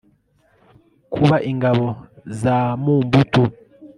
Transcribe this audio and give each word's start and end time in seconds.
kuba 1.13 1.35
ingabo 1.51 1.85
za 2.41 2.55
mumbutu 2.83 3.43